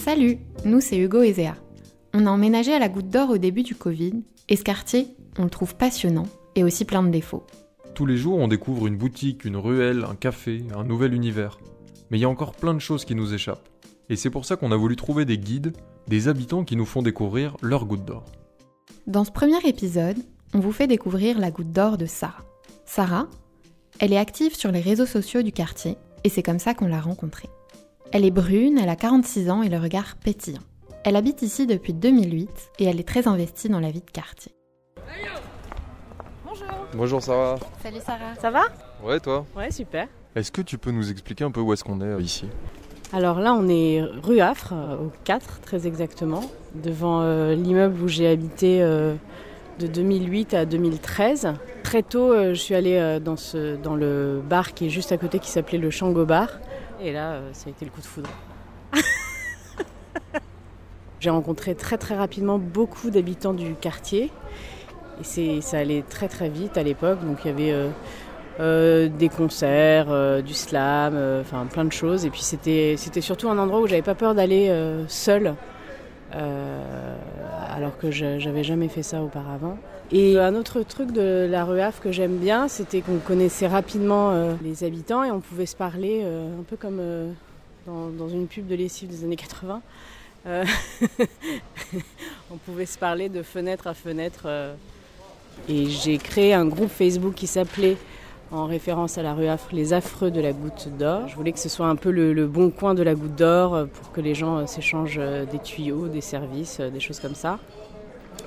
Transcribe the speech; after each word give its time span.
Salut, 0.00 0.38
nous 0.64 0.80
c'est 0.80 0.96
Hugo 0.96 1.20
et 1.20 1.34
Zéa. 1.34 1.56
On 2.14 2.24
a 2.24 2.30
emménagé 2.30 2.72
à 2.72 2.78
la 2.78 2.88
Goutte 2.88 3.10
d'Or 3.10 3.28
au 3.28 3.36
début 3.36 3.62
du 3.62 3.74
Covid 3.74 4.14
et 4.48 4.56
ce 4.56 4.64
quartier, 4.64 5.08
on 5.38 5.44
le 5.44 5.50
trouve 5.50 5.74
passionnant 5.74 6.26
et 6.54 6.64
aussi 6.64 6.86
plein 6.86 7.02
de 7.02 7.10
défauts. 7.10 7.44
Tous 7.94 8.06
les 8.06 8.16
jours, 8.16 8.38
on 8.38 8.48
découvre 8.48 8.86
une 8.86 8.96
boutique, 8.96 9.44
une 9.44 9.58
ruelle, 9.58 10.06
un 10.08 10.14
café, 10.14 10.64
un 10.74 10.84
nouvel 10.84 11.12
univers. 11.12 11.58
Mais 12.10 12.16
il 12.16 12.22
y 12.22 12.24
a 12.24 12.30
encore 12.30 12.52
plein 12.52 12.72
de 12.72 12.78
choses 12.78 13.04
qui 13.04 13.14
nous 13.14 13.34
échappent. 13.34 13.68
Et 14.08 14.16
c'est 14.16 14.30
pour 14.30 14.46
ça 14.46 14.56
qu'on 14.56 14.72
a 14.72 14.76
voulu 14.76 14.96
trouver 14.96 15.26
des 15.26 15.36
guides, 15.36 15.76
des 16.08 16.28
habitants 16.28 16.64
qui 16.64 16.76
nous 16.76 16.86
font 16.86 17.02
découvrir 17.02 17.58
leur 17.60 17.84
goutte 17.84 18.06
d'or. 18.06 18.24
Dans 19.06 19.24
ce 19.24 19.30
premier 19.30 19.60
épisode, 19.66 20.16
on 20.54 20.60
vous 20.60 20.72
fait 20.72 20.86
découvrir 20.86 21.38
la 21.38 21.50
goutte 21.50 21.72
d'or 21.72 21.98
de 21.98 22.06
Sarah. 22.06 22.46
Sarah, 22.86 23.28
elle 23.98 24.14
est 24.14 24.18
active 24.18 24.56
sur 24.56 24.72
les 24.72 24.80
réseaux 24.80 25.04
sociaux 25.04 25.42
du 25.42 25.52
quartier 25.52 25.98
et 26.24 26.30
c'est 26.30 26.42
comme 26.42 26.58
ça 26.58 26.72
qu'on 26.72 26.88
l'a 26.88 27.02
rencontrée. 27.02 27.50
Elle 28.12 28.24
est 28.24 28.30
brune, 28.30 28.78
elle 28.82 28.88
a 28.88 28.96
46 28.96 29.50
ans 29.50 29.62
et 29.62 29.68
le 29.68 29.78
regard 29.78 30.16
pétillant. 30.16 30.62
Elle 31.04 31.16
habite 31.16 31.42
ici 31.42 31.66
depuis 31.66 31.94
2008 31.94 32.50
et 32.80 32.84
elle 32.84 32.98
est 33.00 33.06
très 33.08 33.28
investie 33.28 33.68
dans 33.68 33.80
la 33.80 33.90
vie 33.90 34.00
de 34.00 34.10
quartier. 34.10 34.52
Bonjour. 36.44 36.66
Bonjour 36.94 37.22
Sarah. 37.22 37.58
Salut 37.82 38.00
Sarah. 38.04 38.34
Ça 38.40 38.50
va? 38.50 38.62
Ouais, 39.02 39.20
toi? 39.20 39.46
Ouais, 39.56 39.70
super. 39.70 40.08
Est-ce 40.34 40.50
que 40.50 40.60
tu 40.60 40.76
peux 40.76 40.90
nous 40.90 41.10
expliquer 41.10 41.44
un 41.44 41.50
peu 41.50 41.60
où 41.60 41.72
est-ce 41.72 41.84
qu'on 41.84 42.00
est 42.00 42.04
euh, 42.04 42.20
ici? 42.20 42.46
Alors 43.12 43.40
là, 43.40 43.54
on 43.54 43.68
est 43.68 44.02
rue 44.22 44.40
Affre, 44.40 44.72
euh, 44.72 44.96
au 44.96 45.12
4 45.24 45.60
très 45.60 45.86
exactement, 45.86 46.42
devant 46.74 47.22
euh, 47.22 47.54
l'immeuble 47.54 48.00
où 48.02 48.08
j'ai 48.08 48.28
habité 48.28 48.82
euh, 48.82 49.14
de 49.78 49.86
2008 49.86 50.54
à 50.54 50.64
2013. 50.66 51.54
Très 51.82 52.02
tôt, 52.02 52.32
euh, 52.32 52.50
je 52.50 52.60
suis 52.60 52.74
allée 52.74 52.96
euh, 52.96 53.18
dans, 53.18 53.36
ce, 53.36 53.76
dans 53.76 53.96
le 53.96 54.42
bar 54.48 54.74
qui 54.74 54.86
est 54.86 54.90
juste 54.90 55.10
à 55.12 55.16
côté, 55.16 55.38
qui 55.38 55.50
s'appelait 55.50 55.78
le 55.78 55.90
Shango 55.90 56.24
Bar. 56.26 56.48
Et 57.02 57.12
là, 57.12 57.32
euh, 57.32 57.50
ça 57.52 57.68
a 57.68 57.70
été 57.70 57.84
le 57.84 57.90
coup 57.90 58.00
de 58.00 58.06
foudre. 58.06 58.30
j'ai 61.20 61.30
rencontré 61.30 61.74
très 61.74 61.96
très 61.96 62.16
rapidement 62.16 62.58
beaucoup 62.58 63.10
d'habitants 63.10 63.54
du 63.54 63.74
quartier. 63.74 64.30
Et 65.36 65.60
ça 65.60 65.78
allait 65.78 66.02
très 66.08 66.28
très 66.28 66.48
vite 66.48 66.78
à 66.78 66.82
l'époque. 66.82 67.24
Donc 67.24 67.38
il 67.44 67.48
y 67.48 67.50
avait 67.50 67.72
euh, 67.72 67.88
euh, 68.58 69.08
des 69.08 69.28
concerts, 69.28 70.42
du 70.42 70.54
slam, 70.54 71.14
enfin 71.40 71.66
plein 71.66 71.84
de 71.84 71.92
choses. 71.92 72.24
Et 72.26 72.30
puis 72.30 72.42
c'était, 72.42 72.96
surtout 72.96 73.48
un 73.48 73.58
endroit 73.58 73.80
où 73.80 73.86
j'avais 73.86 74.02
pas 74.02 74.14
peur 74.14 74.34
d'aller 74.34 74.74
seule, 75.08 75.54
alors 77.72 77.96
que 77.98 78.10
j'avais 78.10 78.64
jamais 78.64 78.88
fait 78.88 79.02
ça 79.02 79.22
auparavant. 79.22 79.78
Et 80.12 80.38
un 80.38 80.56
autre 80.56 80.82
truc 80.82 81.12
de 81.12 81.46
la 81.48 81.62
Havre 81.62 82.00
que 82.00 82.10
j'aime 82.10 82.38
bien, 82.38 82.66
c'était 82.66 83.00
qu'on 83.00 83.18
connaissait 83.18 83.68
rapidement 83.68 84.30
euh, 84.32 84.54
les 84.62 84.82
habitants 84.82 85.22
et 85.22 85.30
on 85.30 85.40
pouvait 85.40 85.66
se 85.66 85.76
parler 85.76 86.22
euh, 86.24 86.58
un 86.58 86.64
peu 86.64 86.76
comme 86.76 86.98
euh, 87.00 87.30
dans, 87.86 88.08
dans 88.08 88.28
une 88.28 88.48
pub 88.48 88.66
de 88.66 88.74
lessive 88.74 89.08
des 89.08 89.22
années 89.22 89.36
80. 89.36 89.80
Euh, 90.46 90.64
on 92.50 92.56
pouvait 92.56 92.86
se 92.86 92.98
parler 92.98 93.28
de 93.28 93.42
fenêtre 93.42 93.86
à 93.86 93.94
fenêtre. 93.94 94.48
et 95.68 95.86
j'ai 95.86 96.18
créé 96.18 96.54
un 96.54 96.66
groupe 96.66 96.90
Facebook 96.90 97.34
qui 97.34 97.46
s'appelait, 97.46 97.96
en 98.52 98.66
référence 98.66 99.16
à 99.18 99.22
la 99.22 99.34
rue 99.34 99.46
Affre, 99.46 99.68
Les 99.72 99.92
Affreux 99.92 100.30
de 100.30 100.40
la 100.40 100.52
Goutte 100.52 100.88
d'Or. 100.98 101.28
Je 101.28 101.36
voulais 101.36 101.52
que 101.52 101.58
ce 101.58 101.68
soit 101.68 101.86
un 101.86 101.96
peu 101.96 102.10
le, 102.10 102.46
bon 102.46 102.70
coin 102.70 102.94
de 102.94 103.02
la 103.02 103.14
Goutte 103.14 103.36
d'Or 103.36 103.74
euh, 103.74 103.84
pour 103.86 104.10
que 104.12 104.20
les 104.20 104.34
gens 104.34 104.58
euh, 104.58 104.66
s'échangent 104.66 105.20
euh, 105.20 105.44
des 105.44 105.58
tuyaux, 105.58 106.08
des 106.08 106.20
services, 106.20 106.80
des 106.80 107.00
choses 107.00 107.20
comme 107.20 107.34
ça. 107.34 107.58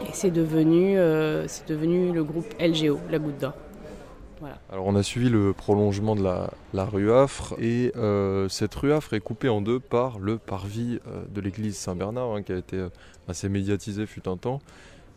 Et 0.02 0.12
c'est 0.12 0.32
devenu, 0.32 0.96
devenu 1.68 2.12
le 2.12 2.24
groupe 2.24 2.48
LGO, 2.60 3.00
la 3.10 3.20
Goutte 3.20 3.38
d'Or. 3.38 3.54
Alors 4.70 4.88
on 4.88 4.96
a 4.96 5.04
suivi 5.04 5.30
le 5.30 5.54
prolongement 5.54 6.16
de 6.18 6.24
la, 6.24 6.86
rue 6.86 7.14
Affre 7.14 7.56
et 7.62 7.94
cette 8.50 8.76
rue 8.76 8.92
Affre 8.92 9.14
est 9.14 9.22
coupée 9.22 9.48
en 9.48 9.62
deux 9.62 9.80
par 9.80 10.20
le 10.20 10.38
parvis 10.38 11.00
de 11.34 11.40
l'église 11.40 11.78
Saint-Bernard 11.78 12.34
hein, 12.34 12.42
qui 12.42 12.52
a 12.52 12.58
été 12.58 12.84
assez 13.30 13.48
médiatisé 13.48 14.06
fut 14.06 14.28
un 14.28 14.36
temps 14.36 14.60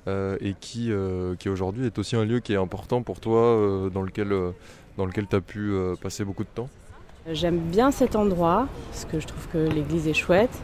et 0.07 0.55
qui, 0.61 0.93
qui 1.41 1.49
aujourd'hui 1.49 1.87
est 1.87 1.99
aussi 1.99 2.15
un 2.15 2.25
lieu 2.25 2.39
qui 2.39 2.53
est 2.53 2.59
important 2.59 3.03
pour 3.03 3.19
toi 3.19 3.89
dans 3.93 4.03
lequel, 4.03 4.33
dans 4.97 5.07
lequel 5.07 5.27
tu 5.27 5.37
as 5.37 5.41
pu 5.41 5.71
euh, 5.73 5.95
passer 6.01 6.25
beaucoup 6.25 6.45
de 6.45 6.49
temps. 6.55 6.69
J'aime 7.31 7.59
bien 7.59 7.91
cet 7.91 8.17
endroit 8.17 8.69
parce 8.91 9.05
que 9.05 9.21
je 9.21 9.27
trouve 9.27 9.49
que 9.49 9.59
l'église 9.59 10.07
est 10.09 10.15
chouette. 10.15 10.57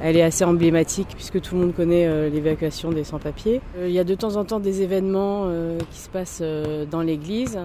Elle 0.00 0.16
est 0.16 0.22
assez 0.22 0.44
emblématique 0.44 1.08
puisque 1.14 1.40
tout 1.40 1.54
le 1.54 1.60
monde 1.60 1.74
connaît 1.74 2.06
euh, 2.06 2.28
l'évacuation 2.28 2.90
des 2.90 3.04
sans-papiers. 3.04 3.60
Euh, 3.76 3.88
il 3.88 3.92
y 3.92 3.98
a 3.98 4.04
de 4.04 4.14
temps 4.14 4.36
en 4.36 4.44
temps 4.44 4.60
des 4.60 4.82
événements 4.82 5.50
qui 5.90 5.98
se 5.98 6.08
passent 6.08 6.42
dans 6.90 7.02
l'église, 7.02 7.58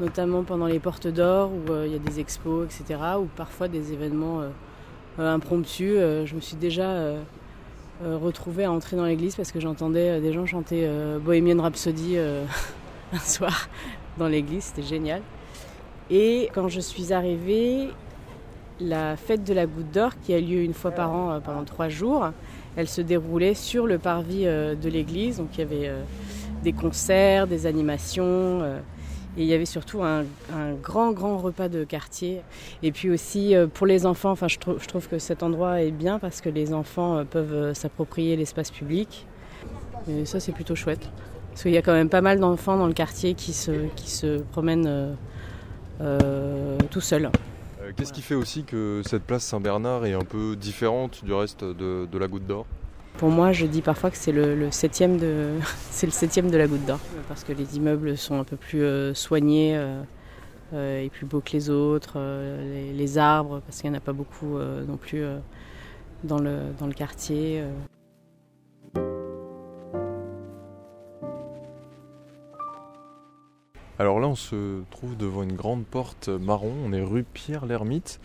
notamment 0.00 0.44
pendant 0.44 0.66
les 0.66 0.78
portes 0.78 1.08
d'or 1.08 1.50
où 1.52 1.72
il 1.84 1.92
y 1.92 1.94
a 1.94 1.98
des 1.98 2.20
expos, 2.20 2.66
etc. 2.66 3.00
Ou 3.20 3.26
parfois 3.36 3.68
des 3.68 3.92
événements 3.92 4.42
impromptus. 5.18 5.96
Je 6.24 6.34
me 6.34 6.40
suis 6.40 6.56
déjà 6.56 7.14
retrouvée 8.02 8.64
à 8.64 8.72
entrer 8.72 8.96
dans 8.96 9.04
l'église 9.04 9.36
parce 9.36 9.52
que 9.52 9.60
j'entendais 9.60 10.20
des 10.20 10.32
gens 10.32 10.46
chanter 10.46 10.88
Bohemian 11.22 11.62
Rhapsody 11.62 12.18
un 13.12 13.18
soir 13.18 13.68
dans 14.18 14.28
l'église. 14.28 14.64
C'était 14.64 14.82
génial. 14.82 15.22
Et 16.10 16.50
quand 16.54 16.68
je 16.68 16.80
suis 16.80 17.12
arrivée, 17.12 17.88
la 18.80 19.16
fête 19.16 19.44
de 19.44 19.54
la 19.54 19.66
Goutte 19.66 19.90
d'Or, 19.92 20.12
qui 20.22 20.34
a 20.34 20.40
lieu 20.40 20.62
une 20.62 20.74
fois 20.74 20.90
par 20.90 21.12
an 21.12 21.32
euh, 21.32 21.40
pendant 21.40 21.64
trois 21.64 21.88
jours, 21.88 22.30
elle 22.76 22.88
se 22.88 23.00
déroulait 23.00 23.54
sur 23.54 23.86
le 23.86 23.98
parvis 23.98 24.46
euh, 24.46 24.74
de 24.74 24.88
l'église. 24.88 25.38
Donc 25.38 25.48
il 25.54 25.60
y 25.60 25.62
avait 25.62 25.88
euh, 25.88 26.02
des 26.62 26.72
concerts, 26.72 27.46
des 27.46 27.66
animations. 27.66 28.64
et 29.36 29.42
il 29.42 29.44
y 29.44 29.54
avait 29.54 29.66
surtout 29.66 30.02
un, 30.02 30.24
grand, 30.82 31.12
grand 31.12 31.38
repas 31.38 31.68
de 31.68 31.84
quartier. 31.84 32.40
Et 32.82 32.92
puis 32.92 33.10
aussi 33.10 33.54
pour 33.74 33.86
les 33.86 34.06
enfants, 34.06 34.30
enfin, 34.30 34.48
je, 34.48 34.56
je 34.78 34.86
trouve 34.86 35.08
que 35.08 35.18
cet 35.18 35.42
endroit 35.42 35.82
est 35.82 35.90
bien 35.90 36.18
parce 36.18 36.40
que 36.40 36.48
les 36.48 36.72
enfants 36.72 37.22
peuvent 37.30 37.74
s'approprier 37.74 38.36
l'espace 38.36 38.70
public. 38.70 39.26
Et 40.08 40.24
ça, 40.24 40.40
c'est 40.40 40.52
plutôt 40.52 40.74
chouette. 40.74 41.10
Parce 41.54 41.62
qu'il 41.62 41.72
y 41.72 41.78
a 41.78 41.82
quand 41.82 41.92
même 41.92 42.08
pas 42.08 42.20
mal 42.20 42.40
d'enfants 42.40 42.76
dans 42.76 42.88
le 42.88 42.92
quartier 42.94 43.34
qui 43.34 43.52
se, 43.52 43.86
qui 43.94 44.10
se 44.10 44.40
promènent 44.42 44.88
euh, 44.88 45.14
euh, 46.00 46.76
tout 46.90 47.00
seuls. 47.00 47.30
Euh, 47.80 47.92
Qu'est-ce 47.96 48.12
qui 48.12 48.22
fait 48.22 48.34
aussi 48.34 48.64
que 48.64 49.02
cette 49.06 49.22
place 49.22 49.44
Saint-Bernard 49.44 50.04
est 50.04 50.14
un 50.14 50.24
peu 50.24 50.56
différente 50.56 51.24
du 51.24 51.32
reste 51.32 51.62
de, 51.62 52.06
de 52.10 52.18
la 52.18 52.26
Goutte 52.26 52.44
d'Or? 52.48 52.66
Pour 53.18 53.28
moi, 53.28 53.52
je 53.52 53.66
dis 53.66 53.82
parfois 53.82 54.10
que 54.10 54.16
c'est 54.16 54.32
le, 54.32 54.56
le 54.56 54.72
septième 54.72 55.16
de, 55.16 55.50
c'est 55.92 56.06
le 56.06 56.12
septième 56.12 56.50
de 56.50 56.56
la 56.56 56.66
Goutte 56.66 56.84
d'Or, 56.86 56.98
parce 57.28 57.44
que 57.44 57.52
les 57.52 57.76
immeubles 57.76 58.18
sont 58.18 58.40
un 58.40 58.44
peu 58.44 58.56
plus 58.56 58.82
euh, 58.82 59.14
soignés 59.14 59.76
euh, 59.76 61.00
et 61.00 61.08
plus 61.08 61.24
beaux 61.24 61.40
que 61.40 61.52
les 61.52 61.70
autres. 61.70 62.14
euh, 62.16 62.88
les, 62.88 62.92
les 62.92 63.16
arbres, 63.18 63.60
parce 63.64 63.80
qu'il 63.80 63.88
n'y 63.88 63.94
en 63.96 63.98
a 63.98 64.02
pas 64.02 64.12
beaucoup 64.12 64.58
non 64.58 64.96
plus 64.96 65.22
dans 66.24 66.40
le 66.40 66.58
dans 66.80 66.88
le 66.88 66.94
quartier. 66.94 67.62
Alors 73.98 74.18
là, 74.18 74.26
on 74.26 74.34
se 74.34 74.82
trouve 74.90 75.16
devant 75.16 75.44
une 75.44 75.52
grande 75.54 75.84
porte 75.84 76.28
marron. 76.28 76.72
On 76.84 76.92
est 76.92 77.02
rue 77.02 77.22
Pierre 77.22 77.64
l'Ermite. 77.64 78.20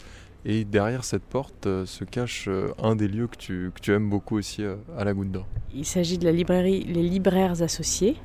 Et 0.45 0.63
derrière 0.63 1.03
cette 1.03 1.23
porte 1.23 1.67
euh, 1.67 1.85
se 1.85 2.05
cache 2.05 2.47
euh, 2.47 2.73
un 2.81 2.95
des 2.95 3.09
lieux 3.09 3.27
que 3.27 3.35
tu, 3.35 3.71
que 3.75 3.81
tu 3.81 3.93
aimes 3.93 4.09
beaucoup 4.09 4.37
aussi 4.37 4.63
euh, 4.63 4.77
à 4.97 5.03
la 5.03 5.13
Goutte 5.13 5.31
d'Or. 5.31 5.45
Il 5.73 5.85
s'agit 5.85 6.17
de 6.17 6.23
la 6.23 6.31
librairie 6.31 6.85
Les 6.85 7.03
Libraires 7.03 7.61
Associés, 7.61 8.15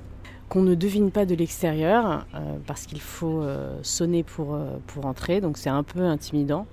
qu'on 0.49 0.63
ne 0.63 0.77
devine 0.77 1.11
pas 1.11 1.27
de 1.27 1.35
l'extérieur, 1.35 2.27
parce 2.67 2.87
qu'il 2.87 3.01
faut 3.01 3.43
sonner 3.83 4.23
pour, 4.23 4.59
pour 4.87 5.05
entrer, 5.05 5.41
donc 5.41 5.59
c'est 5.59 5.69
un 5.69 5.83
peu 5.83 6.01
intimidant. 6.01 6.67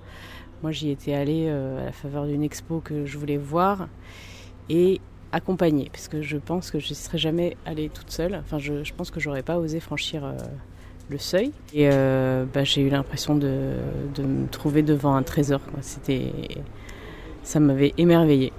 Moi, 0.62 0.72
j'y 0.72 0.90
étais 0.90 1.12
allée 1.12 1.50
à 1.50 1.84
la 1.84 1.92
faveur 1.92 2.26
d'une 2.26 2.42
expo 2.42 2.80
que 2.80 3.04
je 3.04 3.18
voulais 3.18 3.36
voir 3.36 3.88
et 4.70 5.00
accompagnée, 5.32 5.88
parce 5.90 6.08
que 6.08 6.22
je 6.22 6.36
pense 6.36 6.70
que 6.70 6.78
je 6.78 6.90
ne 6.90 6.94
serais 6.94 7.18
jamais 7.18 7.56
allée 7.66 7.88
toute 7.88 8.10
seule. 8.10 8.34
Enfin, 8.34 8.58
je, 8.58 8.84
je 8.84 8.94
pense 8.94 9.10
que 9.10 9.18
j'aurais 9.18 9.42
pas 9.42 9.58
osé 9.58 9.80
franchir 9.80 10.24
euh, 10.24 10.36
le 11.08 11.18
seuil. 11.18 11.52
Et 11.72 11.88
euh, 11.90 12.44
bah, 12.52 12.64
j'ai 12.64 12.82
eu 12.82 12.90
l'impression 12.90 13.34
de, 13.34 13.74
de 14.14 14.22
me 14.22 14.46
trouver 14.46 14.82
devant 14.82 15.14
un 15.14 15.22
trésor. 15.22 15.60
C'était, 15.80 16.32
ça 17.42 17.60
m'avait 17.60 17.94
émerveillée. 17.96 18.52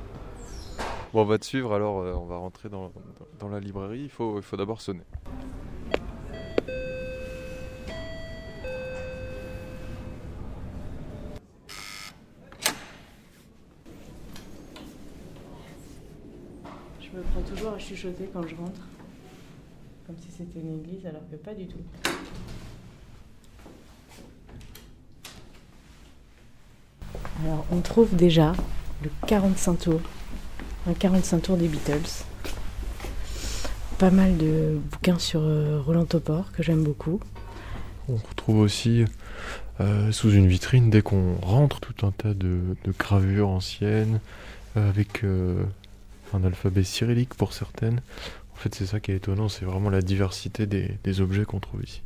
Bon, 1.13 1.21
on 1.21 1.25
va 1.25 1.37
te 1.37 1.45
suivre 1.45 1.73
alors, 1.73 1.99
euh, 1.99 2.13
on 2.15 2.25
va 2.25 2.37
rentrer 2.37 2.69
dans, 2.69 2.91
dans 3.39 3.49
la 3.49 3.59
librairie. 3.59 4.01
Il 4.01 4.09
faut, 4.09 4.37
il 4.37 4.43
faut 4.43 4.57
d'abord 4.57 4.81
sonner. 4.81 5.03
Je 16.99 17.19
me 17.19 17.23
prends 17.25 17.41
toujours 17.41 17.73
à 17.73 17.77
quand 18.33 18.47
je 18.47 18.55
rentre. 18.55 18.81
Comme 20.07 20.15
si 20.17 20.29
c'était 20.35 20.59
une 20.59 20.79
église, 20.79 21.05
alors 21.05 21.21
que 21.29 21.35
pas 21.35 21.53
du 21.53 21.67
tout. 21.67 21.77
Alors, 27.43 27.65
on 27.71 27.81
trouve 27.81 28.15
déjà 28.15 28.53
le 29.03 29.09
45 29.27 29.75
tours. 29.79 30.01
Un 30.87 30.93
45 30.93 31.41
tours 31.41 31.57
des 31.57 31.67
Beatles. 31.67 32.25
Pas 33.99 34.11
mal 34.11 34.37
de 34.37 34.79
bouquins 34.91 35.19
sur 35.19 35.41
euh, 35.41 35.79
Roland 35.79 36.05
Topor, 36.05 36.51
que 36.51 36.63
j'aime 36.63 36.83
beaucoup. 36.83 37.19
On 38.09 38.15
retrouve 38.15 38.59
aussi 38.59 39.05
euh, 39.79 40.11
sous 40.11 40.31
une 40.31 40.47
vitrine, 40.47 40.89
dès 40.89 41.01
qu'on 41.01 41.35
rentre, 41.35 41.79
tout 41.79 42.05
un 42.05 42.11
tas 42.11 42.33
de, 42.33 42.59
de 42.83 42.91
gravures 42.97 43.49
anciennes, 43.49 44.19
avec 44.75 45.23
un 46.35 46.43
alphabet 46.43 46.83
cyrillique 46.83 47.33
pour 47.35 47.53
certaines. 47.53 48.01
En 48.53 48.55
fait, 48.55 48.73
c'est 48.75 48.85
ça 48.85 48.99
qui 48.99 49.11
est 49.11 49.15
étonnant, 49.15 49.49
c'est 49.49 49.65
vraiment 49.65 49.89
la 49.89 50.01
diversité 50.01 50.65
des, 50.67 51.21
objets 51.21 51.45
qu'on 51.45 51.59
trouve 51.59 51.83
ici. 51.83 52.01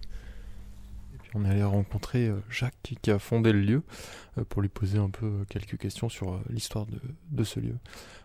Et 1.13 1.17
puis 1.17 1.31
on 1.35 1.45
est 1.45 1.49
allé 1.49 1.63
rencontrer 1.63 2.31
Jacques 2.49 2.95
qui 3.01 3.11
a 3.11 3.19
fondé 3.19 3.51
le 3.51 3.59
lieu 3.59 3.83
pour 4.49 4.61
lui 4.61 4.69
poser 4.69 4.97
un 4.97 5.09
peu 5.09 5.45
quelques 5.49 5.77
questions 5.77 6.09
sur 6.09 6.39
l'histoire 6.49 6.85
de, 7.31 7.43
ce 7.43 7.59
lieu. 7.59 7.75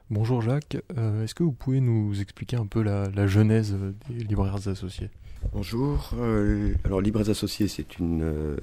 Bonjour 0.09 0.41
Jacques, 0.41 0.77
est-ce 0.97 1.35
que 1.35 1.43
vous 1.43 1.53
pouvez 1.53 1.81
nous 1.81 2.21
expliquer 2.21 2.57
un 2.57 2.67
peu 2.67 2.83
la, 2.83 3.27
genèse 3.27 3.77
des 4.09 4.25
libraires 4.25 4.69
associés? 4.69 5.11
Bonjour. 5.51 6.13
Euh, 6.15 6.75
alors, 6.85 7.01
Libres 7.01 7.29
Associés, 7.29 7.69
c'est 7.69 8.01
euh, 8.01 8.57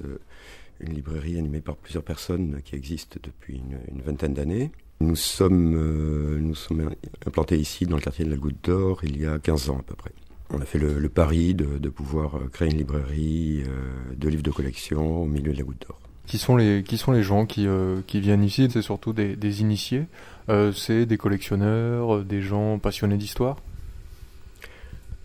une, 0.80 0.92
librairie 0.92 1.38
animée 1.38 1.60
par 1.60 1.76
plusieurs 1.76 2.02
personnes 2.02 2.62
qui 2.64 2.74
existe 2.74 3.18
depuis 3.22 3.58
une, 3.58 4.02
vingtaine 4.02 4.34
d'années. 4.34 4.72
Nous 5.00 5.16
sommes, 5.16 5.74
euh, 5.76 6.38
nous 6.38 6.54
sommes 6.54 6.90
implantés 7.26 7.56
ici 7.56 7.86
dans 7.86 7.96
le 7.96 8.02
quartier 8.02 8.24
de 8.24 8.30
la 8.30 8.36
Goutte 8.36 8.64
d'Or 8.64 9.00
il 9.02 9.20
y 9.20 9.26
a 9.26 9.38
15 9.38 9.70
ans 9.70 9.78
à 9.78 9.82
peu 9.82 9.94
près. 9.94 10.12
On 10.52 10.60
a 10.60 10.64
fait 10.64 10.78
le, 10.78 11.08
pari 11.08 11.54
de, 11.54 11.88
pouvoir 11.88 12.38
créer 12.52 12.70
une 12.70 12.76
librairie 12.76 13.62
de 14.16 14.28
livres 14.28 14.42
de 14.42 14.50
collection 14.50 15.22
au 15.22 15.26
milieu 15.26 15.52
de 15.52 15.58
la 15.58 15.62
Goutte 15.62 15.86
d'Or. 15.86 16.00
Qui 16.26 16.38
sont 16.38 16.56
les, 16.56 16.82
qui 16.82 16.98
sont 16.98 17.12
les 17.12 17.22
gens 17.22 17.46
qui, 17.46 17.68
qui 18.08 18.20
viennent 18.20 18.42
ici? 18.42 18.68
C'est 18.68 18.82
surtout 18.82 19.12
des, 19.12 19.36
des 19.36 19.60
initiés 19.60 20.06
C'est 20.74 21.06
des 21.06 21.16
collectionneurs, 21.18 22.24
des 22.24 22.42
gens 22.42 22.80
passionnés 22.80 23.16
d'histoire? 23.16 23.58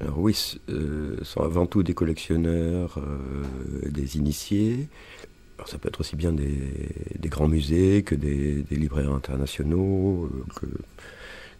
Alors 0.01 0.19
oui, 0.19 0.33
ce 0.33 0.57
euh, 0.69 1.17
sont 1.23 1.41
avant 1.41 1.65
tout 1.65 1.81
des 1.81 1.93
collectionneurs, 1.93 2.97
euh, 2.97 3.89
des 3.89 4.17
initiés. 4.17 4.87
Alors 5.57 5.67
ça 5.69 5.77
peut 5.77 5.87
être 5.87 6.01
aussi 6.01 6.15
bien 6.15 6.33
des, 6.33 7.29
grands 7.29 7.47
musées 7.47 8.03
que 8.03 8.15
des, 8.15 8.65
libraires 8.71 9.13
internationaux, 9.13 10.29
euh, 10.31 10.67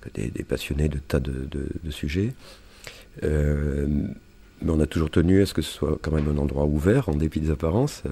que, 0.01 0.09
des, 0.13 0.43
passionnés 0.43 0.89
de 0.89 0.97
tas 0.97 1.19
de, 1.19 1.49
sujets. 1.89 2.33
mais 3.21 4.69
on 4.69 4.79
a 4.79 4.85
toujours 4.85 5.09
tenu 5.09 5.41
à 5.41 5.45
ce 5.45 5.53
que 5.53 5.61
ce 5.61 5.71
soit 5.71 5.97
quand 6.01 6.11
même 6.11 6.27
un 6.27 6.37
endroit 6.37 6.65
ouvert, 6.65 7.09
en 7.09 7.15
dépit 7.15 7.39
des 7.39 7.51
apparences. 7.51 8.03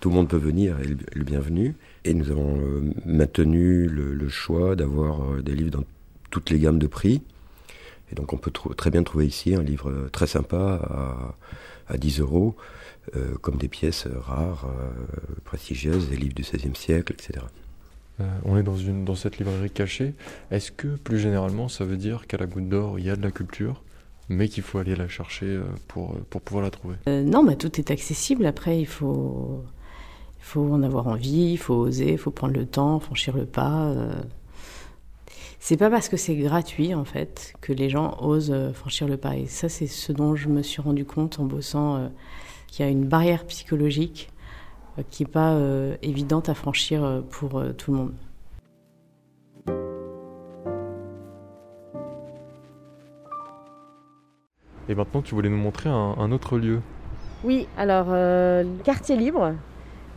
tout 0.00 0.08
le 0.10 0.14
monde 0.14 0.28
peut 0.28 0.36
venir 0.36 0.78
et 0.80 0.86
le 0.86 1.24
bienvenu. 1.24 1.74
Et 2.04 2.12
nous 2.12 2.30
avons 2.30 2.60
maintenu 3.06 3.88
le 3.88 4.28
choix 4.28 4.76
d'avoir 4.76 5.42
des 5.42 5.54
livres 5.54 5.70
dans 5.70 5.84
toutes 6.30 6.50
les 6.50 6.58
gammes 6.58 6.80
de 6.80 6.88
prix. 6.88 7.22
Et 8.10 8.14
donc 8.14 8.32
on 8.32 8.36
peut 8.36 8.52
très 8.76 8.90
bien 8.90 9.02
trouver 9.02 9.26
ici 9.26 9.54
un 9.54 9.62
livre 9.62 9.90
euh, 9.90 10.08
très 10.10 10.26
sympa 10.26 10.80
à, 10.82 11.34
10 11.92 12.20
euros, 12.20 12.54
euh, 13.16 13.34
comme 13.40 13.56
des 13.56 13.68
pièces 13.68 14.06
rares, 14.06 14.66
euh, 14.66 14.90
prestigieuses, 15.44 16.08
des 16.08 16.16
livres 16.16 16.34
du 16.34 16.42
XVIe 16.42 16.74
siècle, 16.74 17.12
etc. 17.12 17.44
on 18.44 18.56
est 18.56 18.62
dans, 18.62 18.76
une, 18.76 19.04
dans 19.04 19.14
cette 19.14 19.38
librairie 19.38 19.70
cachée. 19.70 20.14
Est-ce 20.50 20.70
que 20.72 20.88
plus 20.96 21.18
généralement 21.18 21.68
ça 21.68 21.84
veut 21.84 21.96
dire 21.96 22.26
qu'à 22.26 22.36
la 22.36 22.46
Goutte 22.46 22.68
d'Or 22.68 22.98
il 22.98 23.04
y 23.04 23.10
a 23.10 23.16
de 23.16 23.22
la 23.22 23.30
culture 23.30 23.82
mais 24.30 24.48
qu'il 24.48 24.62
faut 24.62 24.78
aller 24.78 24.96
la 24.96 25.06
chercher 25.08 25.60
pour, 25.86 26.14
pour 26.30 26.40
pouvoir 26.40 26.64
la 26.64 26.70
trouver? 26.70 26.96
Non, 27.06 27.42
mais 27.42 27.56
tout 27.56 27.78
est 27.78 27.90
accessible. 27.90 28.46
Après, 28.46 28.80
il 28.80 28.86
faut, 28.86 29.62
il 30.38 30.44
faut 30.44 30.72
en 30.72 30.82
avoir 30.82 31.08
envie, 31.08 31.52
il 31.52 31.58
faut 31.58 31.74
oser, 31.74 32.12
il 32.12 32.18
faut 32.18 32.30
prendre 32.30 32.54
le 32.54 32.64
temps, 32.64 33.00
franchir 33.00 33.36
le 33.36 33.44
pas. 33.44 33.94
C'est 35.66 35.78
pas 35.78 35.88
parce 35.88 36.10
que 36.10 36.18
c'est 36.18 36.36
gratuit 36.36 36.94
en 36.94 37.06
fait 37.06 37.54
que 37.62 37.72
les 37.72 37.88
gens 37.88 38.18
osent 38.20 38.50
euh, 38.50 38.74
franchir 38.74 39.08
le 39.08 39.16
pas. 39.16 39.34
Et 39.34 39.46
ça, 39.46 39.70
c'est 39.70 39.86
ce 39.86 40.12
dont 40.12 40.36
je 40.36 40.50
me 40.50 40.60
suis 40.60 40.82
rendu 40.82 41.06
compte 41.06 41.40
en 41.40 41.44
bossant 41.44 41.96
euh, 41.96 42.08
qu'il 42.66 42.84
y 42.84 42.88
a 42.88 42.92
une 42.92 43.06
barrière 43.06 43.46
psychologique 43.46 44.28
euh, 44.98 45.02
qui 45.08 45.22
n'est 45.22 45.30
pas 45.30 45.58
évidente 46.02 46.50
à 46.50 46.54
franchir 46.54 47.22
pour 47.30 47.62
tout 47.78 47.92
le 47.92 47.96
monde. 47.96 48.12
Et 54.90 54.94
maintenant, 54.94 55.22
tu 55.22 55.34
voulais 55.34 55.48
nous 55.48 55.56
montrer 55.56 55.88
un, 55.88 56.30
autre 56.30 56.58
lieu. 56.58 56.82
Oui, 57.42 57.68
alors 57.78 58.08
le 58.10 58.82
quartier 58.84 59.16
libre, 59.16 59.54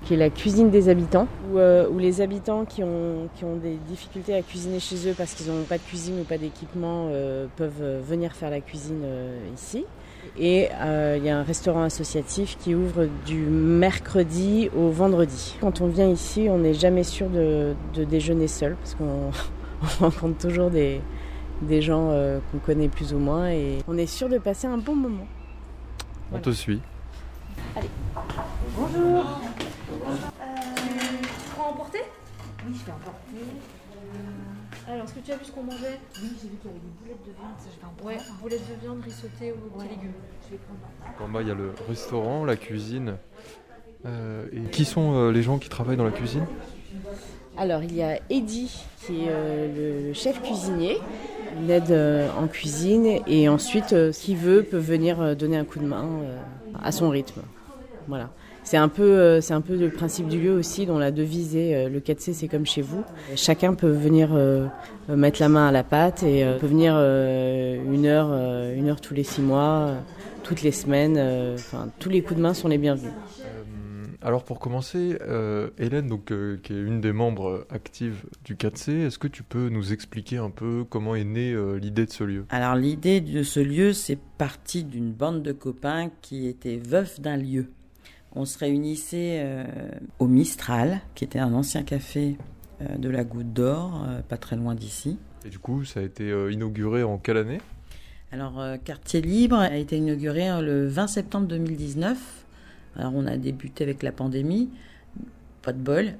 qui 0.03 0.13
est 0.13 0.17
la 0.17 0.29
cuisine 0.29 0.69
des 0.69 0.89
habitants, 0.89 1.27
où, 1.51 1.57
euh, 1.57 1.87
les 1.97 2.21
habitants 2.21 2.65
qui 2.65 2.83
ont, 2.83 3.29
qui 3.35 3.43
ont 3.43 3.55
des 3.55 3.75
difficultés 3.87 4.35
à 4.35 4.41
cuisiner 4.41 4.79
chez 4.79 5.09
eux 5.09 5.13
parce 5.17 5.33
qu'ils 5.33 5.51
n'ont 5.51 5.63
pas 5.63 5.77
de 5.77 5.83
cuisine 5.83 6.19
ou 6.21 6.23
pas 6.23 6.37
d'équipement 6.37 7.09
euh, 7.09 7.47
peuvent 7.55 7.81
euh, 7.81 8.01
venir 8.05 8.33
faire 8.33 8.49
la 8.49 8.61
cuisine 8.61 9.03
ici. 9.53 9.85
Et 10.37 10.69
il 11.15 11.23
y 11.23 11.29
a 11.29 11.39
un 11.39 11.43
restaurant 11.43 11.83
associatif 11.83 12.57
qui 12.59 12.75
ouvre 12.75 13.07
du 13.25 13.39
mercredi 13.39 14.69
au 14.75 14.89
vendredi. 14.89 15.55
Quand 15.61 15.81
on 15.81 15.87
vient 15.87 16.09
ici, 16.09 16.47
on 16.49 16.59
n'est 16.59 16.73
jamais 16.73 17.03
sûr 17.03 17.27
de, 17.29 17.73
déjeuner 18.03 18.47
seul 18.47 18.75
parce 18.75 18.95
qu'on 18.95 19.31
rencontre 20.05 20.37
toujours 20.37 20.69
des, 20.69 21.01
des 21.61 21.81
gens 21.81 22.11
qu'on 22.51 22.57
connaît 22.59 22.89
plus 22.89 23.13
ou 23.13 23.19
moins 23.19 23.49
et 23.49 23.77
on 23.87 23.97
est 23.97 24.05
sûr 24.05 24.27
de 24.27 24.37
passer 24.37 24.67
un 24.67 24.77
bon 24.77 24.95
moment. 24.95 25.27
On 26.33 26.39
te 26.39 26.51
suit. 26.51 26.81
Allez. 27.75 27.89
Bonjour. 28.75 29.25
Emporter 31.87 32.05
Oui, 32.67 32.73
je 32.79 32.85
vais 32.85 32.91
emporter. 32.91 33.45
Euh, 33.97 34.91
alors, 34.91 35.05
est-ce 35.05 35.13
que 35.13 35.19
tu 35.19 35.31
as 35.31 35.37
vu 35.37 35.45
ce 35.45 35.51
qu'on 35.51 35.63
mangeait? 35.63 35.99
Oui, 36.21 36.29
j'ai 36.41 36.49
vu 36.49 36.55
qu'il 36.57 36.69
y 36.69 36.73
avait 36.73 36.79
des 36.79 36.93
boulettes 37.01 37.25
de 37.25 37.31
viande. 37.31 37.55
Ça, 37.57 37.69
je 37.73 37.79
vais 37.79 37.87
en 37.87 38.07
Ouais, 38.07 38.17
boulettes 38.41 38.69
de 38.69 38.81
viande 38.81 39.01
rissottées 39.03 39.51
aux 39.51 39.55
petits 39.55 39.89
légumes. 39.89 40.13
Je 40.45 40.51
vais 40.51 40.59
prendre. 40.59 41.29
En 41.29 41.33
bas, 41.33 41.41
il 41.41 41.47
y 41.47 41.51
a 41.51 41.55
le 41.55 41.71
restaurant, 41.87 42.45
la 42.45 42.55
cuisine. 42.55 43.15
Euh, 44.05 44.45
et 44.51 44.69
qui 44.69 44.85
sont 44.85 45.13
euh, 45.15 45.31
les 45.31 45.41
gens 45.43 45.57
qui 45.57 45.69
travaillent 45.69 45.97
dans 45.97 46.05
la 46.05 46.11
cuisine? 46.11 46.45
Alors, 47.57 47.83
il 47.83 47.95
y 47.95 48.03
a 48.03 48.19
Eddy, 48.29 48.85
qui 49.05 49.25
est 49.25 49.73
le 49.75 50.13
chef 50.13 50.41
cuisinier. 50.41 50.97
Il 51.59 51.71
aide 51.71 51.91
en 52.37 52.47
cuisine 52.47 53.21
et 53.25 53.49
ensuite, 53.49 53.95
qui 54.11 54.35
veut 54.35 54.61
peut 54.61 54.77
venir 54.77 55.35
donner 55.35 55.57
un 55.57 55.65
coup 55.65 55.79
de 55.79 55.85
main 55.85 56.07
à 56.83 56.91
son 56.91 57.09
rythme. 57.09 57.41
Voilà. 58.07 58.29
C'est 58.67 58.75
un 58.75 58.89
peu, 58.89 59.03
euh, 59.03 59.39
c'est 59.39 59.53
un 59.53 59.61
peu 59.61 59.77
le 59.77 59.89
principe 59.89 60.27
du 60.27 60.41
lieu 60.41 60.51
aussi, 60.51 60.85
dont 60.85 60.97
la 60.97 61.09
devise 61.09 61.55
est 61.55 61.73
euh, 61.73 61.89
le 61.89 62.01
4C, 62.01 62.33
c'est 62.33 62.49
comme 62.49 62.65
chez 62.65 62.81
vous. 62.81 63.01
Chacun 63.37 63.73
peut 63.73 63.89
venir 63.89 64.31
euh, 64.33 64.67
mettre 65.07 65.39
la 65.39 65.47
main 65.47 65.69
à 65.69 65.71
la 65.71 65.85
pâte 65.85 66.23
et 66.23 66.45
peut 66.59 66.67
venir 66.67 66.95
une 66.97 68.05
heure, 68.05 68.33
une 68.73 68.89
heure 68.89 68.99
tous 68.99 69.13
les 69.13 69.23
six 69.23 69.41
mois, 69.41 69.93
toutes 70.43 70.63
les 70.63 70.73
semaines. 70.73 71.17
Enfin, 71.53 71.87
tous 71.97 72.09
les 72.09 72.21
coups 72.21 72.35
de 72.35 72.41
main 72.41 72.53
sont 72.53 72.67
les 72.67 72.77
bienvenus. 72.77 73.13
Alors 74.21 74.43
pour 74.43 74.59
commencer, 74.59 75.17
Hélène, 75.77 76.07
donc, 76.07 76.25
qui 76.25 76.73
est 76.73 76.81
une 76.81 76.99
des 76.99 77.13
membres 77.13 77.65
actives 77.69 78.25
du 78.43 78.55
4C, 78.55 79.05
est-ce 79.05 79.17
que 79.17 79.29
tu 79.29 79.43
peux 79.43 79.69
nous 79.69 79.93
expliquer 79.93 80.39
un 80.39 80.49
peu 80.49 80.83
comment 80.89 81.15
est 81.15 81.23
née 81.23 81.55
l'idée 81.79 82.05
de 82.05 82.11
ce 82.11 82.25
lieu? 82.25 82.45
Alors 82.49 82.75
l'idée 82.75 83.21
de 83.21 83.43
ce 83.43 83.61
lieu, 83.61 83.93
c'est 83.93 84.19
parti 84.37 84.83
d'une 84.83 85.13
bande 85.13 85.41
de 85.41 85.53
copains 85.53 86.09
qui 86.21 86.47
étaient 86.47 86.81
veufs 86.83 87.21
d'un 87.21 87.37
lieu 87.37 87.67
on 88.37 88.45
se 88.45 88.57
réunissait 88.59 89.41
euh, 89.43 89.65
au 90.19 90.27
Mistral, 90.27 91.01
qui 91.15 91.23
était 91.23 91.39
un 91.39 91.53
ancien 91.53 91.83
café 91.83 92.37
euh, 92.81 92.97
de 92.97 93.09
la 93.09 93.23
Goutte 93.23 93.51
d'Or, 93.51 94.05
euh, 94.07 94.21
pas 94.21 94.37
très 94.37 94.55
loin 94.55 94.75
d'ici. 94.75 95.17
Et 95.45 95.49
du 95.49 95.59
coup, 95.59 95.83
ça 95.85 95.99
a 95.99 96.03
été 96.03 96.29
inauguré 96.51 97.03
en 97.03 97.17
quelle 97.17 97.37
année? 97.37 97.59
Alors, 98.31 98.61
Quartier 98.83 99.21
Libre 99.21 99.55
a 99.55 99.77
été 99.77 99.97
inauguré 99.97 100.61
le 100.61 100.87
20 100.87 101.07
septembre 101.07 101.47
2019. 101.47 102.17
Alors, 102.97 103.13
on 103.15 103.25
a 103.25 103.37
débuté 103.37 103.85
avec 103.85 104.03
la 104.03 104.11
pandémie. 104.11 104.69
Pas 105.61 105.71
de 105.71 105.79
bol. 105.79 106.15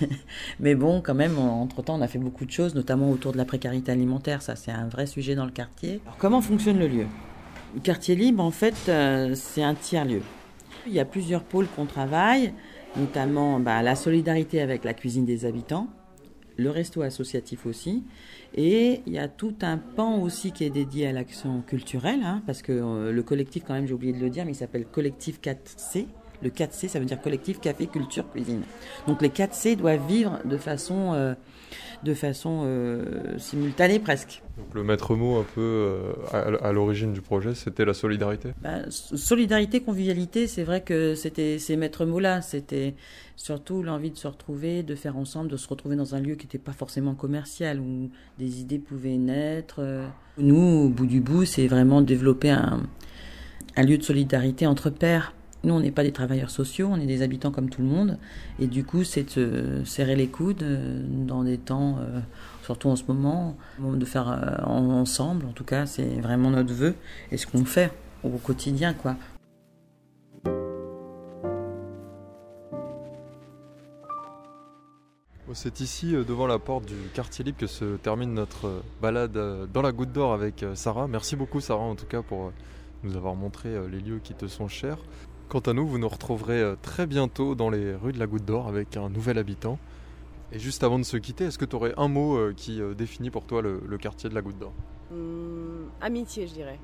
Mais 0.60 0.74
bon, 0.74 1.00
quand 1.00 1.14
même, 1.14 1.38
entre-temps, 1.38 1.94
on 1.96 2.00
a 2.00 2.08
fait 2.08 2.18
beaucoup 2.18 2.44
de 2.44 2.50
choses, 2.50 2.74
notamment 2.74 3.10
autour 3.10 3.30
de 3.32 3.38
la 3.38 3.44
précarité 3.44 3.92
alimentaire. 3.92 4.42
Ça, 4.42 4.56
c'est 4.56 4.72
un 4.72 4.88
vrai 4.88 5.06
sujet 5.06 5.36
dans 5.36 5.44
le 5.44 5.52
quartier. 5.52 6.00
Alors, 6.04 6.16
comment 6.18 6.40
fonctionne 6.40 6.78
le 6.78 6.88
lieu? 6.88 7.06
Le 7.74 7.80
quartier 7.80 8.16
libre, 8.16 8.42
en 8.42 8.50
fait, 8.50 8.74
c'est 9.36 9.62
un 9.62 9.74
tiers-lieu. 9.74 10.22
Il 10.86 10.92
y 10.92 11.00
a 11.00 11.04
plusieurs 11.04 11.44
pôles 11.44 11.66
qu'on 11.68 11.86
travaille, 11.86 12.52
notamment 12.96 13.60
bah, 13.60 13.82
la 13.82 13.94
solidarité 13.94 14.60
avec 14.60 14.84
la 14.84 14.94
cuisine 14.94 15.24
des 15.24 15.44
habitants, 15.44 15.88
le 16.56 16.70
resto 16.70 17.02
associatif 17.02 17.66
aussi, 17.66 18.02
et 18.54 19.00
il 19.06 19.12
y 19.12 19.18
a 19.18 19.28
tout 19.28 19.54
un 19.62 19.78
pan 19.78 20.20
aussi 20.20 20.52
qui 20.52 20.64
est 20.64 20.70
dédié 20.70 21.06
à 21.06 21.12
l'action 21.12 21.62
culturelle, 21.62 22.20
hein, 22.24 22.42
parce 22.46 22.62
que 22.62 22.72
euh, 22.72 23.12
le 23.12 23.22
collectif, 23.22 23.62
quand 23.66 23.74
même, 23.74 23.86
j'ai 23.86 23.94
oublié 23.94 24.12
de 24.12 24.18
le 24.18 24.28
dire, 24.28 24.44
mais 24.44 24.52
il 24.52 24.56
s'appelle 24.56 24.84
Collectif 24.84 25.40
4C. 25.40 26.06
Le 26.42 26.50
4C, 26.50 26.88
ça 26.88 26.98
veut 26.98 27.04
dire 27.04 27.20
collectif 27.20 27.60
café, 27.60 27.86
culture, 27.86 28.30
cuisine. 28.30 28.62
Donc 29.06 29.22
les 29.22 29.28
4C 29.28 29.76
doivent 29.76 30.06
vivre 30.06 30.38
de 30.44 30.56
façon 30.56 31.12
euh, 31.14 31.34
de 32.02 32.14
façon 32.14 32.62
euh, 32.64 33.38
simultanée 33.38 34.00
presque. 34.00 34.42
Donc 34.58 34.74
le 34.74 34.82
maître 34.82 35.14
mot 35.14 35.38
un 35.38 35.44
peu 35.54 35.60
euh, 36.34 36.56
à, 36.60 36.72
l'origine 36.72 37.12
du 37.12 37.20
projet, 37.20 37.54
c'était 37.54 37.84
la 37.84 37.94
solidarité? 37.94 38.50
Bah, 38.60 38.80
Solidarité, 38.90 39.80
convivialité, 39.80 40.46
c'est 40.46 40.64
vrai 40.64 40.80
que 40.80 41.14
c'était 41.14 41.58
ces 41.58 41.76
maîtres 41.76 42.04
mots-là. 42.04 42.42
C'était 42.42 42.94
surtout 43.36 43.82
l'envie 43.82 44.10
de 44.10 44.16
se 44.16 44.26
retrouver, 44.26 44.82
de 44.82 44.94
faire 44.94 45.16
ensemble, 45.16 45.48
de 45.48 45.56
se 45.56 45.68
retrouver 45.68 45.96
dans 45.96 46.14
un 46.14 46.20
lieu 46.20 46.34
qui 46.34 46.46
n'était 46.46 46.58
pas 46.58 46.72
forcément 46.72 47.14
commercial, 47.14 47.78
où 47.80 48.10
des 48.38 48.60
idées 48.60 48.78
pouvaient 48.78 49.18
naître. 49.18 49.80
Nous, 50.38 50.84
au 50.86 50.88
bout 50.88 51.06
du 51.06 51.20
bout, 51.20 51.44
c'est 51.44 51.68
vraiment 51.68 52.02
développer 52.02 52.50
un, 52.50 52.82
un 53.76 53.82
lieu 53.82 53.98
de 53.98 54.02
solidarité 54.02 54.66
entre 54.66 54.90
pairs 54.90 55.34
Nous, 55.64 55.72
on 55.72 55.78
n'est 55.78 55.92
pas 55.92 56.02
des 56.02 56.10
travailleurs 56.10 56.50
sociaux, 56.50 56.88
on 56.90 56.96
est 56.96 57.06
des 57.06 57.22
habitants 57.22 57.52
comme 57.52 57.70
tout 57.70 57.82
le 57.82 57.88
monde. 57.88 58.18
Et 58.58 58.66
du 58.66 58.84
coup, 58.84 59.04
c'est 59.04 59.22
de 59.22 59.30
se 59.30 59.84
serrer 59.84 60.16
les 60.16 60.26
coudes 60.26 60.64
euh, 60.64 61.00
dans 61.06 61.44
des 61.44 61.56
temps, 61.56 61.98
euh, 62.00 62.18
surtout 62.64 62.88
en 62.88 62.96
ce 62.96 63.04
moment, 63.06 63.56
de 63.78 64.04
faire 64.04 64.28
euh, 64.28 64.64
ensemble. 64.66 65.46
En 65.46 65.52
tout 65.52 65.64
cas, 65.64 65.86
c'est 65.86 66.20
vraiment 66.20 66.50
notre 66.50 66.74
vœu 66.74 66.94
et 67.30 67.36
ce 67.36 67.46
qu'on 67.46 67.64
fait 67.64 67.92
au 68.24 68.30
quotidien, 68.30 68.92
quoi. 68.92 69.16
C'est 75.54 75.80
ici, 75.80 76.12
devant 76.12 76.46
la 76.46 76.58
porte 76.58 76.86
du 76.86 76.94
quartier 77.12 77.44
libre, 77.44 77.58
que 77.58 77.66
se 77.66 77.96
termine 77.96 78.32
notre 78.32 78.82
balade 79.02 79.38
dans 79.70 79.82
la 79.82 79.92
goutte 79.92 80.10
d'or 80.10 80.32
avec 80.32 80.64
Sarah. 80.74 81.06
Merci 81.06 81.36
beaucoup, 81.36 81.60
Sarah, 81.60 81.82
en 81.82 81.94
tout 81.94 82.06
cas, 82.06 82.22
pour 82.22 82.52
nous 83.02 83.16
avoir 83.16 83.34
montré 83.34 83.68
les 83.90 84.00
lieux 84.00 84.18
qui 84.24 84.32
te 84.32 84.46
sont 84.46 84.66
chers. 84.66 84.96
Quant 85.52 85.60
à 85.60 85.74
nous, 85.74 85.86
vous 85.86 85.98
nous 85.98 86.08
retrouverez 86.08 86.76
très 86.80 87.06
bientôt 87.06 87.54
dans 87.54 87.68
les 87.68 87.94
rues 87.94 88.14
de 88.14 88.18
la 88.18 88.26
goutte 88.26 88.46
d'or 88.46 88.68
avec 88.68 88.96
un 88.96 89.10
nouvel 89.10 89.36
habitant. 89.36 89.78
Et 90.50 90.58
juste 90.58 90.82
avant 90.82 90.98
de 90.98 91.04
se 91.04 91.18
quitter, 91.18 91.44
est-ce 91.44 91.58
que 91.58 91.66
tu 91.66 91.76
aurais 91.76 91.92
un 91.98 92.08
mot 92.08 92.54
qui 92.56 92.80
définit 92.96 93.28
pour 93.28 93.44
toi 93.44 93.60
le, 93.60 93.98
quartier 93.98 94.30
de 94.30 94.34
la 94.34 94.40
goutte 94.40 94.58
d'or? 94.58 94.72
Hum, 95.12 95.90
Amitié, 96.00 96.46
je 96.46 96.54
dirais. 96.54 96.78